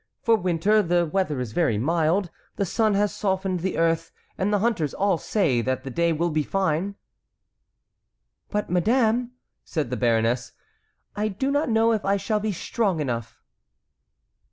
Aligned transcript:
For 0.23 0.35
winter, 0.35 0.81
the 0.81 1.05
weather 1.05 1.39
is 1.39 1.51
very 1.51 1.77
mild. 1.77 2.31
The 2.55 2.65
sun 2.65 2.95
has 2.95 3.13
softened 3.13 3.59
the 3.59 3.77
earth, 3.77 4.11
and 4.35 4.51
the 4.51 4.57
hunters 4.57 4.95
all 4.95 5.19
say 5.19 5.61
that 5.61 5.83
the 5.83 5.91
day 5.91 6.11
will 6.11 6.31
be 6.31 6.41
fine." 6.41 6.95
"But, 8.49 8.67
madame," 8.67 9.33
said 9.63 9.91
the 9.91 9.97
baroness, 9.97 10.53
"I 11.15 11.27
do 11.27 11.51
not 11.51 11.69
know 11.69 11.91
if 11.93 12.03
I 12.03 12.17
shall 12.17 12.39
be 12.39 12.51
strong 12.51 12.99
enough." 12.99 13.43